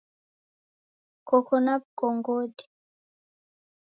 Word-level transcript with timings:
Koka 1.27 1.57
na 1.65 1.73
w'ukong'odo. 1.81 2.63